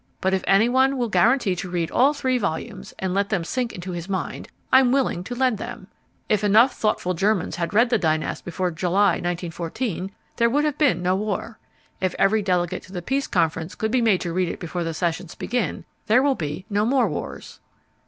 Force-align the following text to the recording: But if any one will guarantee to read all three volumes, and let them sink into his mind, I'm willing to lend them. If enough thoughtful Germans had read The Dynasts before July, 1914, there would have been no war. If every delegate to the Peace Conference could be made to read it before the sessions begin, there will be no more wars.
But 0.19 0.33
if 0.33 0.43
any 0.47 0.67
one 0.67 0.97
will 0.97 1.09
guarantee 1.09 1.55
to 1.57 1.69
read 1.69 1.91
all 1.91 2.11
three 2.11 2.39
volumes, 2.39 2.91
and 2.97 3.13
let 3.13 3.29
them 3.29 3.43
sink 3.43 3.71
into 3.71 3.91
his 3.91 4.09
mind, 4.09 4.47
I'm 4.73 4.91
willing 4.91 5.23
to 5.25 5.35
lend 5.35 5.59
them. 5.59 5.85
If 6.27 6.43
enough 6.43 6.73
thoughtful 6.75 7.13
Germans 7.13 7.57
had 7.57 7.71
read 7.71 7.91
The 7.91 7.99
Dynasts 7.99 8.41
before 8.41 8.71
July, 8.71 9.17
1914, 9.21 10.11
there 10.37 10.49
would 10.49 10.65
have 10.65 10.79
been 10.79 11.03
no 11.03 11.15
war. 11.15 11.59
If 11.99 12.15
every 12.17 12.41
delegate 12.41 12.81
to 12.85 12.91
the 12.91 13.03
Peace 13.03 13.27
Conference 13.27 13.75
could 13.75 13.91
be 13.91 14.01
made 14.01 14.21
to 14.21 14.33
read 14.33 14.49
it 14.49 14.59
before 14.59 14.83
the 14.83 14.95
sessions 14.95 15.35
begin, 15.35 15.85
there 16.07 16.23
will 16.23 16.33
be 16.33 16.65
no 16.67 16.83
more 16.83 17.07
wars. 17.07 17.59